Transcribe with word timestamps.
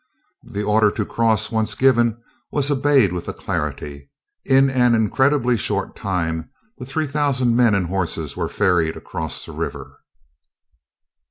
The 0.49 0.63
order 0.63 0.89
to 0.89 1.05
cross 1.05 1.51
once 1.51 1.75
given, 1.75 2.23
was 2.51 2.71
obeyed 2.71 3.13
with 3.13 3.27
alacrity. 3.27 4.09
In 4.43 4.67
an 4.71 4.95
incredibly 4.95 5.57
short 5.57 5.95
time 5.95 6.49
the 6.79 6.87
three 6.87 7.05
thousand 7.05 7.55
men 7.55 7.75
and 7.75 7.85
horses 7.85 8.35
were 8.35 8.47
ferried 8.49 8.97
across 8.97 9.45
the 9.45 9.51
river. 9.51 9.99